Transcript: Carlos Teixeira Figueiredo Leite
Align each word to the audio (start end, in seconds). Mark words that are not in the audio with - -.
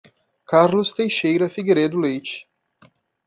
Carlos 0.47 0.91
Teixeira 0.93 1.47
Figueiredo 1.47 1.99
Leite 1.99 2.47